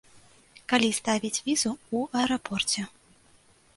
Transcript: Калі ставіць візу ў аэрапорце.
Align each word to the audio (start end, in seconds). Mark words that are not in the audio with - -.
Калі 0.71 0.87
ставіць 0.99 1.41
візу 1.49 1.71
ў 1.95 2.23
аэрапорце. 2.23 2.87